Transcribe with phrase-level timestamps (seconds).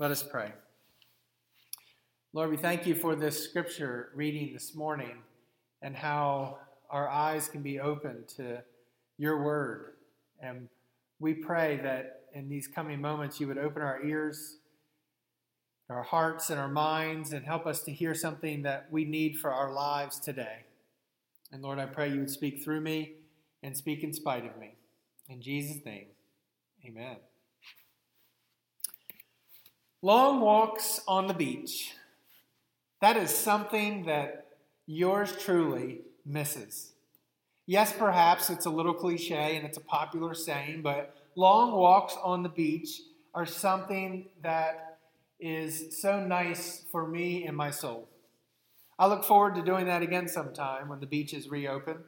[0.00, 0.50] Let us pray.
[2.32, 5.18] Lord, we thank you for this scripture reading this morning
[5.82, 6.56] and how
[6.88, 8.62] our eyes can be opened to
[9.18, 9.96] your word.
[10.42, 10.70] And
[11.18, 14.56] we pray that in these coming moments you would open our ears,
[15.90, 19.52] our hearts, and our minds and help us to hear something that we need for
[19.52, 20.64] our lives today.
[21.52, 23.16] And Lord, I pray you would speak through me
[23.62, 24.76] and speak in spite of me.
[25.28, 26.06] In Jesus' name,
[26.86, 27.16] amen.
[30.02, 31.94] Long walks on the beach.
[33.02, 34.46] That is something that
[34.86, 36.92] yours truly misses.
[37.66, 42.42] Yes, perhaps it's a little cliche and it's a popular saying, but long walks on
[42.42, 43.02] the beach
[43.34, 44.98] are something that
[45.38, 48.08] is so nice for me and my soul.
[48.98, 52.00] I look forward to doing that again sometime when the beach is reopened.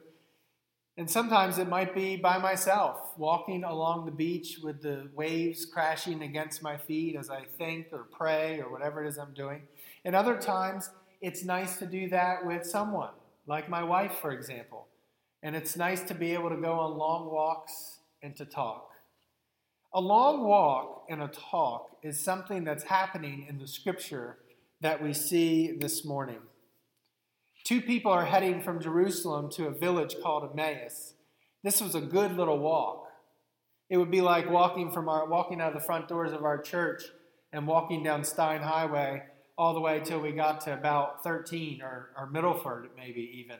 [0.95, 6.21] And sometimes it might be by myself, walking along the beach with the waves crashing
[6.21, 9.63] against my feet as I think or pray or whatever it is I'm doing.
[10.05, 13.13] And other times, it's nice to do that with someone,
[13.47, 14.87] like my wife, for example.
[15.41, 18.91] And it's nice to be able to go on long walks and to talk.
[19.95, 24.37] A long walk and a talk is something that's happening in the scripture
[24.81, 26.39] that we see this morning.
[27.63, 31.13] Two people are heading from Jerusalem to a village called Emmaus.
[31.63, 33.07] This was a good little walk.
[33.89, 36.61] It would be like walking from our walking out of the front doors of our
[36.61, 37.03] church
[37.53, 39.23] and walking down Stein Highway
[39.57, 43.59] all the way till we got to about 13 or, or Middleford, maybe even.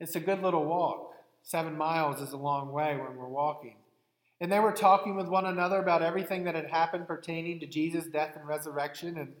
[0.00, 1.12] It's a good little walk.
[1.42, 3.76] Seven miles is a long way when we're walking.
[4.40, 8.06] And they were talking with one another about everything that had happened pertaining to Jesus'
[8.06, 9.18] death and resurrection.
[9.18, 9.32] And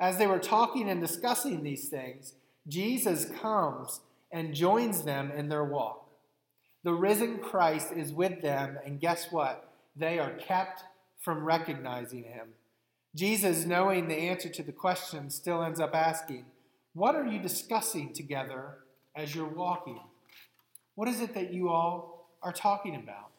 [0.00, 2.34] as they were talking and discussing these things,
[2.68, 6.08] Jesus comes and joins them in their walk.
[6.84, 9.72] The risen Christ is with them, and guess what?
[9.96, 10.84] They are kept
[11.18, 12.48] from recognizing him.
[13.14, 16.44] Jesus, knowing the answer to the question, still ends up asking,
[16.92, 18.78] What are you discussing together
[19.16, 20.00] as you're walking?
[20.94, 23.32] What is it that you all are talking about?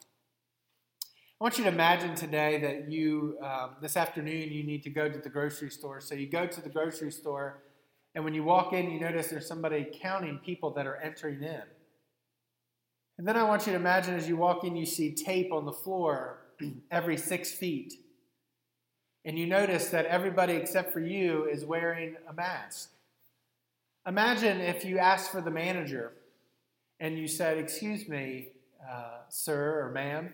[1.39, 5.07] I want you to imagine today that you, um, this afternoon, you need to go
[5.07, 6.01] to the grocery store.
[6.01, 7.59] So you go to the grocery store
[8.15, 11.61] and when you walk in, you notice there's somebody counting people that are entering in.
[13.17, 15.65] And then I want you to imagine as you walk in, you see tape on
[15.65, 16.39] the floor
[16.91, 17.93] every six feet.
[19.25, 22.91] And you notice that everybody except for you is wearing a mask.
[24.07, 26.13] Imagine if you asked for the manager
[26.99, 28.47] and you said, Excuse me,
[28.89, 30.33] uh, sir or ma'am,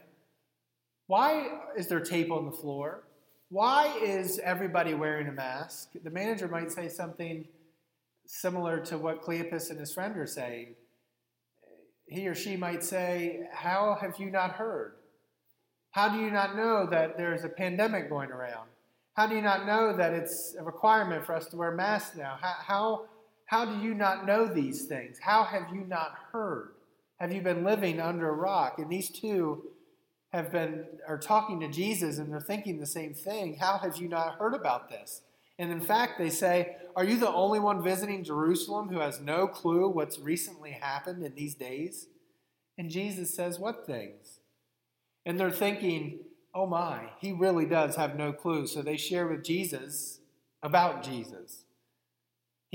[1.08, 3.04] why is there tape on the floor?
[3.50, 5.90] Why is everybody wearing a mask?
[6.04, 7.46] The manager might say something
[8.26, 10.76] similar to what Cleopas and his friend are saying.
[12.08, 14.94] He or she might say, How have you not heard?
[15.92, 18.68] How do you not know that there's a pandemic going around?
[19.14, 22.38] How do you not know that it's a requirement for us to wear masks now?
[22.42, 23.06] How, how,
[23.46, 25.18] how do you not know these things?
[25.22, 26.72] How have you not heard?
[27.20, 28.78] Have you been living under a rock?
[28.78, 29.64] And these two
[30.34, 33.56] have been are talking to Jesus and they're thinking the same thing.
[33.56, 35.22] How have you not heard about this?
[35.58, 39.48] And in fact, they say, Are you the only one visiting Jerusalem who has no
[39.48, 42.08] clue what's recently happened in these days?
[42.78, 44.40] And Jesus says, What things?
[45.26, 46.20] And they're thinking,
[46.54, 48.68] Oh my, he really does have no clue.
[48.68, 50.20] So they share with Jesus
[50.62, 51.66] about Jesus.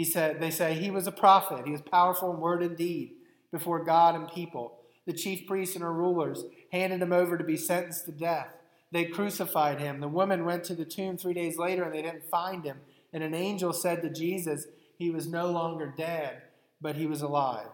[0.01, 1.67] He said, they say he was a prophet.
[1.67, 3.17] He was powerful in word and deed
[3.53, 4.79] before God and people.
[5.07, 8.49] The chief priests and our rulers handed him over to be sentenced to death.
[8.93, 10.01] They crucified him.
[10.01, 12.79] The woman went to the tomb three days later and they didn't find him.
[13.13, 16.43] And an angel said to Jesus, He was no longer dead,
[16.81, 17.69] but he was alive.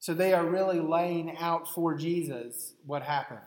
[0.00, 3.40] So they are really laying out for Jesus what happened.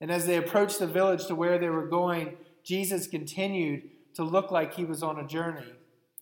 [0.00, 3.82] And as they approached the village to where they were going, Jesus continued
[4.14, 5.72] to look like he was on a journey,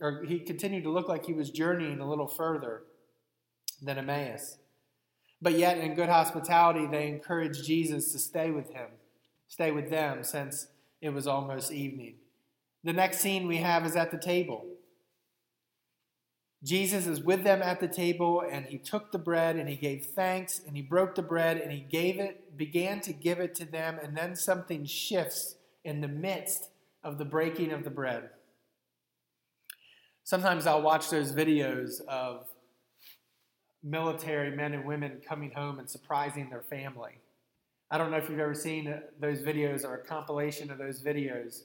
[0.00, 2.82] or he continued to look like he was journeying a little further
[3.82, 4.58] than Emmaus.
[5.40, 8.88] But yet, in good hospitality, they encouraged Jesus to stay with him
[9.48, 10.68] stay with them since
[11.00, 12.14] it was almost evening.
[12.84, 14.64] The next scene we have is at the table.
[16.64, 20.06] Jesus is with them at the table, and he took the bread and he gave
[20.06, 23.64] thanks, and he broke the bread and he gave it, began to give it to
[23.64, 26.70] them, and then something shifts in the midst
[27.04, 28.30] of the breaking of the bread.
[30.24, 32.48] Sometimes I'll watch those videos of
[33.82, 37.20] military men and women coming home and surprising their family.
[37.90, 41.62] I don't know if you've ever seen those videos or a compilation of those videos,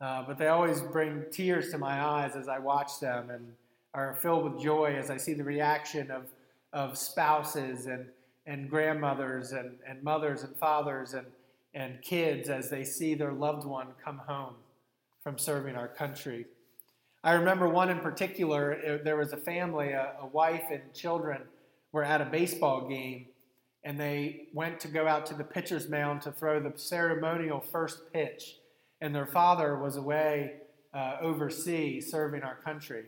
[0.00, 3.52] uh, but they always bring tears to my eyes as I watch them and
[3.92, 6.26] are filled with joy as I see the reaction of,
[6.72, 8.06] of spouses and,
[8.46, 11.26] and grandmothers and, and mothers and fathers and,
[11.74, 14.54] and kids as they see their loved one come home
[15.22, 16.46] from serving our country.
[17.22, 18.72] I remember one in particular.
[18.72, 21.42] It, there was a family, a, a wife and children
[21.92, 23.26] were at a baseball game,
[23.84, 28.12] and they went to go out to the pitcher's mound to throw the ceremonial first
[28.12, 28.56] pitch.
[29.00, 30.54] And their father was away
[30.92, 33.04] uh, overseas serving our country.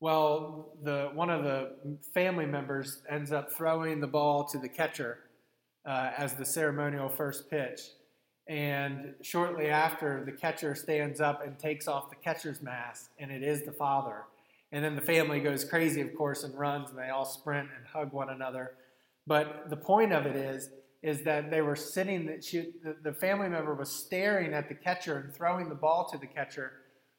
[0.00, 1.72] Well, the, one of the
[2.14, 5.18] family members ends up throwing the ball to the catcher
[5.86, 7.80] uh, as the ceremonial first pitch.
[8.48, 13.42] And shortly after, the catcher stands up and takes off the catcher's mask, and it
[13.42, 14.24] is the father.
[14.70, 17.86] And then the family goes crazy, of course, and runs, and they all sprint and
[17.86, 18.72] hug one another.
[19.26, 20.70] But the point of it is,
[21.02, 25.18] is that they were sitting, she, the, the family member was staring at the catcher
[25.18, 26.72] and throwing the ball to the catcher,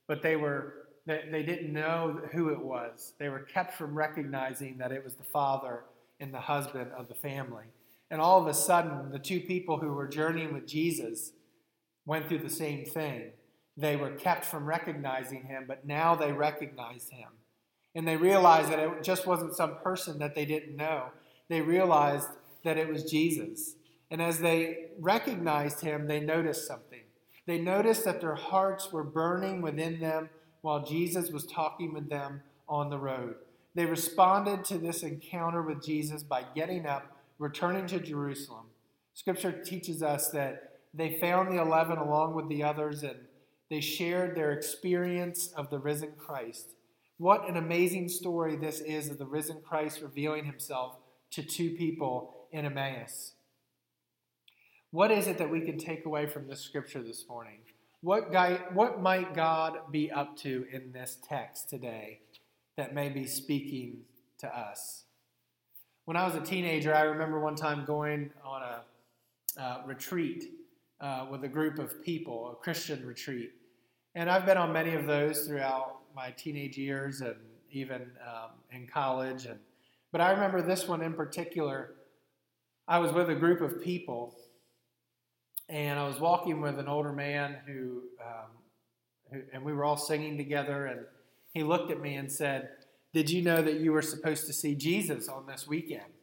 [0.07, 3.13] but they were they, they didn't know who it was.
[3.17, 5.85] They were kept from recognizing that it was the father
[6.19, 7.63] and the husband of the family.
[8.11, 11.31] And all of a sudden, the two people who were journeying with Jesus
[12.05, 13.31] went through the same thing.
[13.77, 17.29] They were kept from recognizing him, but now they recognized him.
[17.95, 21.05] And they realized that it just wasn't some person that they didn't know.
[21.49, 22.29] They realized
[22.63, 23.75] that it was Jesus.
[24.09, 27.01] And as they recognized him, they noticed something.
[27.45, 30.29] They noticed that their hearts were burning within them
[30.61, 33.35] while Jesus was talking with them on the road.
[33.75, 38.65] They responded to this encounter with Jesus by getting up returning to Jerusalem,
[39.13, 43.17] Scripture teaches us that they found the eleven along with the others and
[43.69, 46.75] they shared their experience of the risen Christ.
[47.17, 50.97] What an amazing story this is of the risen Christ revealing himself
[51.31, 53.33] to two people in Emmaus.
[54.91, 57.59] What is it that we can take away from this scripture this morning?
[58.01, 62.21] What, guy, what might God be up to in this text today
[62.77, 64.01] that may be speaking
[64.39, 65.03] to us?
[66.05, 70.53] When I was a teenager, I remember one time going on a uh, retreat
[71.01, 73.51] uh, with a group of people, a Christian retreat.
[74.15, 77.35] And I've been on many of those throughout my teenage years and
[77.71, 79.45] even um, in college.
[79.45, 79.59] And,
[80.11, 81.95] but I remember this one in particular.
[82.87, 84.35] I was with a group of people,
[85.69, 88.51] and I was walking with an older man who, um,
[89.31, 90.85] who and we were all singing together.
[90.85, 91.01] And
[91.53, 92.69] he looked at me and said,
[93.13, 96.13] did you know that you were supposed to see Jesus on this weekend?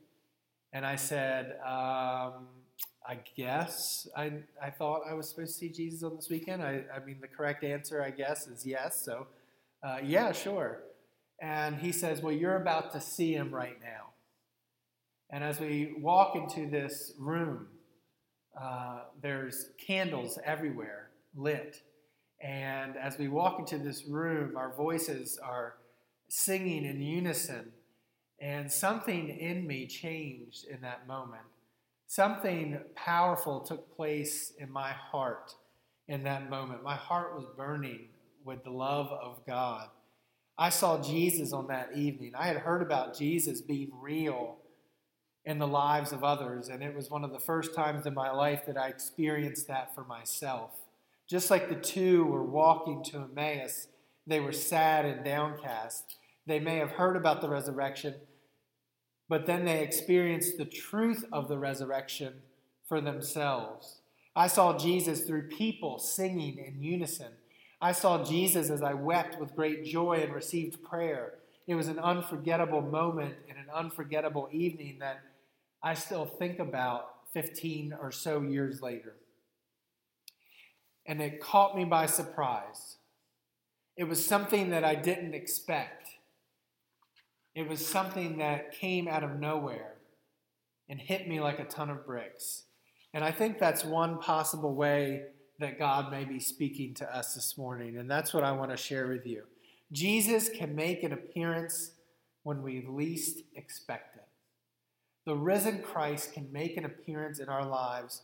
[0.73, 2.49] And I said, um,
[3.07, 4.33] I guess I,
[4.63, 6.63] I thought I was supposed to see Jesus on this weekend.
[6.63, 9.05] I, I mean, the correct answer, I guess, is yes.
[9.05, 9.27] So,
[9.83, 10.81] uh, yeah, sure.
[11.45, 14.15] And he says, Well, you're about to see him right now.
[15.29, 17.67] And as we walk into this room,
[18.59, 21.83] uh, there's candles everywhere lit.
[22.41, 25.75] And as we walk into this room, our voices are
[26.29, 27.73] singing in unison.
[28.41, 31.43] And something in me changed in that moment.
[32.07, 35.55] Something powerful took place in my heart
[36.09, 36.83] in that moment.
[36.83, 38.09] My heart was burning
[38.47, 39.89] with the love of God.
[40.57, 42.33] I saw Jesus on that evening.
[42.37, 44.59] I had heard about Jesus being real
[45.45, 48.31] in the lives of others, and it was one of the first times in my
[48.31, 50.71] life that I experienced that for myself.
[51.29, 53.89] Just like the two were walking to Emmaus,
[54.27, 56.17] they were sad and downcast.
[56.47, 58.15] They may have heard about the resurrection,
[59.29, 62.35] but then they experienced the truth of the resurrection
[62.87, 64.01] for themselves.
[64.37, 67.33] I saw Jesus through people singing in unison.
[67.85, 71.35] I saw Jesus as I wept with great joy and received prayer.
[71.67, 75.21] It was an unforgettable moment and an unforgettable evening that
[75.83, 79.17] I still think about 15 or so years later.
[81.05, 82.97] And it caught me by surprise.
[83.99, 86.09] It was something that I didn't expect.
[87.55, 89.97] It was something that came out of nowhere
[90.89, 92.63] and hit me like a ton of bricks.
[93.13, 95.25] And I think that's one possible way
[95.59, 97.99] that God may be speaking to us this morning.
[97.99, 99.45] And that's what I want to share with you.
[99.93, 101.93] Jesus can make an appearance
[102.43, 104.23] when we least expect it.
[105.27, 108.23] The risen Christ can make an appearance in our lives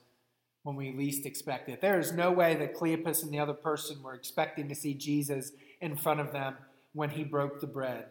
[0.63, 1.81] when we least expect it.
[1.81, 5.53] There is no way that Cleopas and the other person were expecting to see Jesus
[5.81, 6.57] in front of them
[6.93, 8.07] when he broke the bread.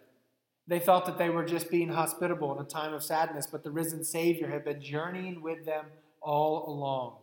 [0.68, 3.72] They thought that they were just being hospitable in a time of sadness, but the
[3.72, 5.86] risen Savior had been journeying with them
[6.22, 7.18] all along.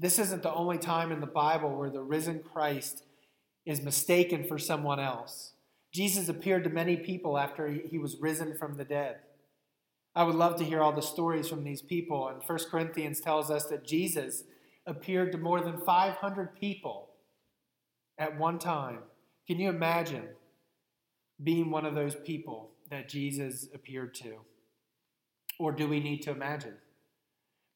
[0.00, 3.04] This isn't the only time in the Bible where the risen Christ
[3.66, 5.52] is mistaken for someone else.
[5.92, 9.16] Jesus appeared to many people after he was risen from the dead.
[10.14, 12.28] I would love to hear all the stories from these people.
[12.28, 14.44] And 1 Corinthians tells us that Jesus
[14.86, 17.10] appeared to more than 500 people
[18.16, 19.00] at one time.
[19.46, 20.28] Can you imagine
[21.44, 24.36] being one of those people that Jesus appeared to?
[25.58, 26.76] Or do we need to imagine?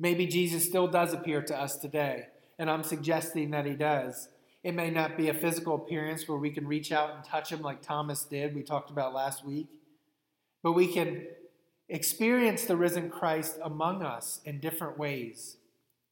[0.04, 2.26] Maybe Jesus still does appear to us today,
[2.58, 4.28] and I'm suggesting that he does.
[4.62, 7.62] It may not be a physical appearance where we can reach out and touch him
[7.62, 9.66] like Thomas did, we talked about last week,
[10.62, 11.26] but we can
[11.88, 15.56] experience the risen Christ among us in different ways.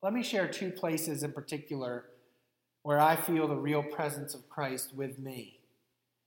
[0.00, 2.06] Let me share two places in particular
[2.84, 5.58] where I feel the real presence of Christ with me.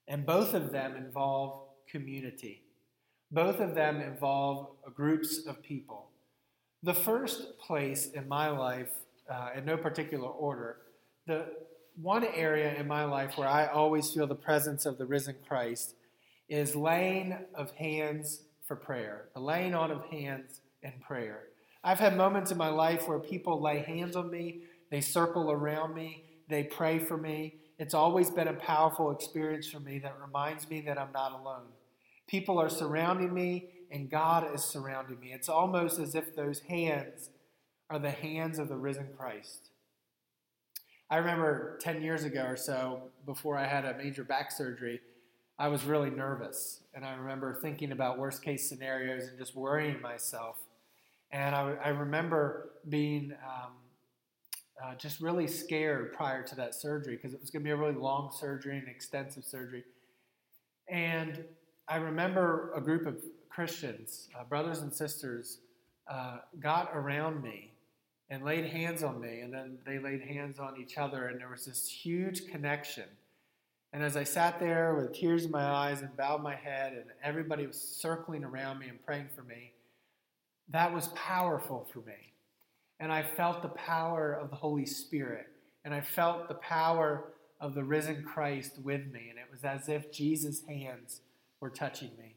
[0.07, 2.62] And both of them involve community.
[3.31, 6.04] Both of them involve groups of people.
[6.86, 8.92] The first place in my life,
[9.27, 10.77] uh, in no particular order,
[11.25, 11.48] the
[12.00, 15.96] one area in my life where I always feel the presence of the risen Christ
[16.48, 21.46] is laying of hands for prayer, the laying on of hands in prayer.
[21.84, 24.60] I've had moments in my life where people lay hands on me,
[24.92, 27.56] they circle around me, they pray for me.
[27.80, 31.65] It's always been a powerful experience for me that reminds me that I'm not alone.
[32.27, 35.32] People are surrounding me, and God is surrounding me.
[35.34, 37.30] It's almost as if those hands
[37.89, 39.70] are the hands of the risen Christ.
[41.10, 45.01] I remember 10 years ago or so, before I had a major back surgery,
[45.60, 46.82] I was really nervous.
[46.94, 50.58] And I remember thinking about worst case scenarios and just worrying myself.
[51.32, 53.72] And I, I remember being um,
[54.84, 57.75] uh, just really scared prior to that surgery because it was going to be a
[57.75, 59.84] really long surgery and extensive surgery.
[60.89, 61.44] And
[61.88, 63.18] I remember a group of
[63.55, 65.59] Christians, uh, brothers and sisters,
[66.09, 67.71] uh, got around me
[68.29, 71.47] and laid hands on me, and then they laid hands on each other, and there
[71.47, 73.05] was this huge connection.
[73.93, 77.05] And as I sat there with tears in my eyes and bowed my head, and
[77.24, 79.71] everybody was circling around me and praying for me,
[80.69, 82.33] that was powerful for me.
[83.00, 85.47] And I felt the power of the Holy Spirit,
[85.85, 87.31] and I felt the power
[87.62, 91.21] of the risen Christ with me, and it was as if Jesus' hands
[91.62, 92.35] were touching me.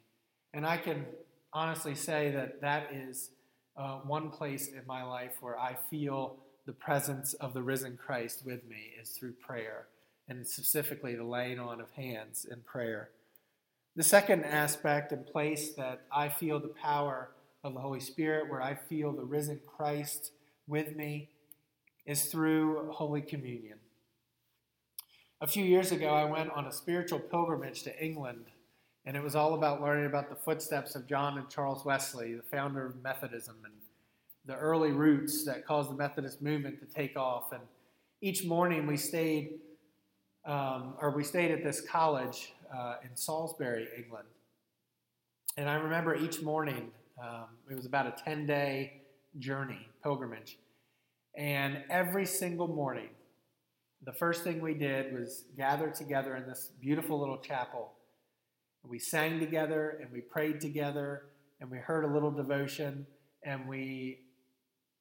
[0.55, 1.05] And I can
[1.53, 3.31] honestly say that that is
[3.77, 6.37] uh, one place in my life where I feel
[6.67, 9.87] the presence of the risen Christ with me is through prayer,
[10.29, 13.11] and specifically the laying on of hands in prayer.
[13.97, 17.31] The second aspect and place that I feel the power
[17.65, 20.33] of the Holy Spirit, where I feel the risen Christ
[20.67, 21.31] with me,
[22.07, 23.79] is through Holy Communion.
[25.41, 28.47] A few years ago, I went on a spiritual pilgrimage to England
[29.09, 32.43] and it was all about learning about the footsteps of John and Charles Wesley, the
[32.43, 33.73] founder of Methodism, and
[34.45, 37.53] the early roots that caused the Methodist movement to take off.
[37.53, 37.63] And
[38.21, 39.61] each morning we stayed,
[40.45, 44.27] um, or we stayed at this college uh, in Salisbury, England.
[45.57, 49.01] And I remember each morning, um, it was about a 10 day
[49.39, 50.59] journey, pilgrimage.
[51.35, 53.09] And every single morning,
[54.05, 57.95] the first thing we did was gather together in this beautiful little chapel
[58.89, 61.25] we sang together and we prayed together
[61.61, 63.07] and we heard a little devotion
[63.45, 64.21] and we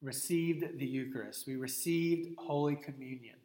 [0.01, 1.47] received the Eucharist.
[1.47, 3.35] We received Holy Communion.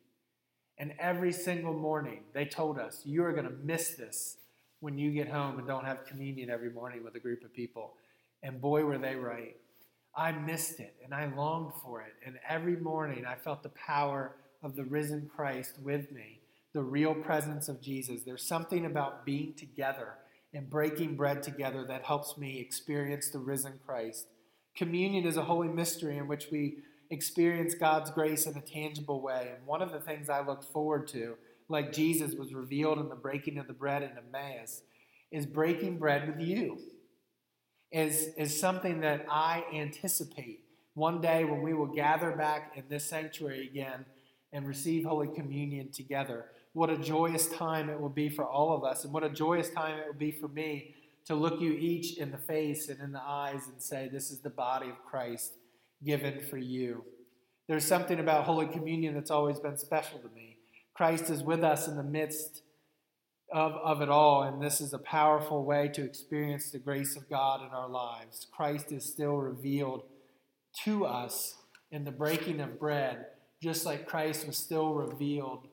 [0.78, 4.38] And every single morning, they told us, You are going to miss this
[4.80, 7.94] when you get home and don't have communion every morning with a group of people.
[8.42, 9.56] And boy, were they right.
[10.14, 12.14] I missed it and I longed for it.
[12.26, 16.40] And every morning, I felt the power of the risen Christ with me,
[16.72, 18.22] the real presence of Jesus.
[18.22, 20.14] There's something about being together
[20.54, 24.26] and breaking bread together that helps me experience the risen Christ.
[24.74, 26.78] Communion is a holy mystery in which we
[27.10, 29.52] experience God's grace in a tangible way.
[29.54, 31.36] And one of the things I look forward to,
[31.68, 34.82] like Jesus was revealed in the breaking of the bread in Emmaus,
[35.30, 36.78] is breaking bread with you.
[37.90, 40.60] Is, is something that I anticipate
[40.94, 44.06] one day when we will gather back in this sanctuary again
[44.52, 48.84] and receive Holy Communion together what a joyous time it will be for all of
[48.84, 50.94] us, and what a joyous time it will be for me
[51.26, 54.40] to look you each in the face and in the eyes and say, This is
[54.40, 55.54] the body of Christ
[56.04, 57.04] given for you.
[57.68, 60.56] There's something about Holy Communion that's always been special to me.
[60.94, 62.62] Christ is with us in the midst
[63.52, 67.28] of, of it all, and this is a powerful way to experience the grace of
[67.28, 68.46] God in our lives.
[68.50, 70.02] Christ is still revealed
[70.84, 71.54] to us
[71.90, 73.26] in the breaking of bread,
[73.62, 75.68] just like Christ was still revealed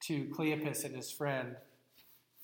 [0.00, 1.56] to Cleopas and his friend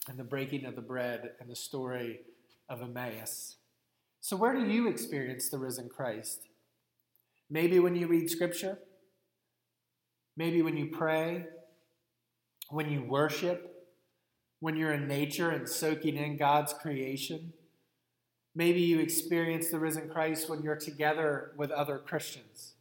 [0.08, 2.20] and the breaking of the bread and the story
[2.68, 3.56] of Emmaus.
[4.20, 6.48] So, where do you experience the risen Christ?
[7.48, 8.78] Maybe when you read Scripture,
[10.36, 11.46] maybe when you pray,
[12.70, 13.76] when you worship,
[14.60, 17.52] when you're in nature and soaking in God's creation.
[18.54, 22.72] Maybe you experience the risen Christ when you're together with other Christians.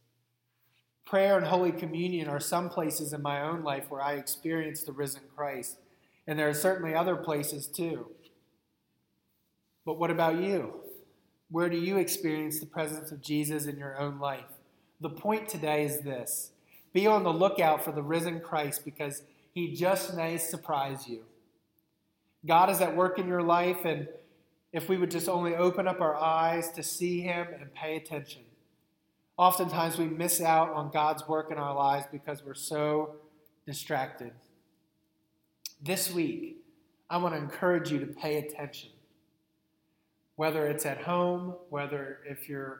[1.06, 4.90] Prayer and Holy Communion are some places in my own life where I experience the
[4.90, 5.78] risen Christ.
[6.26, 8.08] And there are certainly other places too.
[9.84, 10.74] But what about you?
[11.48, 14.50] Where do you experience the presence of Jesus in your own life?
[15.00, 16.50] The point today is this
[16.92, 19.22] be on the lookout for the risen Christ because
[19.54, 21.20] He just may surprise you.
[22.44, 24.08] God is at work in your life, and
[24.72, 28.42] if we would just only open up our eyes to see Him and pay attention.
[29.38, 33.16] Oftentimes we miss out on God's work in our lives because we're so
[33.66, 34.32] distracted.
[35.82, 36.56] This week,
[37.10, 38.90] I want to encourage you to pay attention.
[40.36, 42.78] Whether it's at home, whether if you're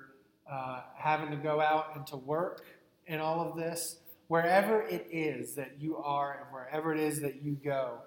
[0.51, 2.65] uh, having to go out and to work
[3.07, 3.97] in all of this,
[4.29, 7.99] wherever it is that you are and wherever it is that you go,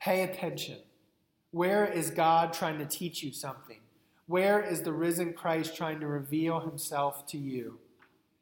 [0.00, 0.78] pay attention.
[1.52, 3.78] Where is God trying to teach you something?
[4.26, 7.78] Where is the risen Christ trying to reveal himself to you?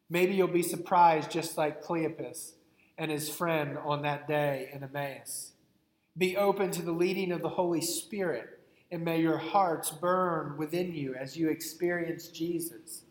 [0.09, 2.53] Maybe you'll be surprised, just like Cleopas
[2.97, 5.53] and his friend on that day in Emmaus.
[6.17, 8.59] Be open to the leading of the Holy Spirit,
[8.91, 13.03] and may your hearts burn within you as you experience Jesus.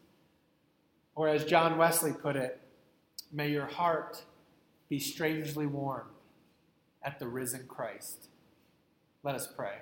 [1.15, 2.61] Or as John Wesley put it,
[3.33, 4.23] may your heart
[4.89, 6.07] be strangely warm
[7.03, 8.29] at the risen Christ.
[9.25, 9.79] Let us pray.